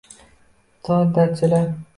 [0.89, 1.71] Tor darchadan…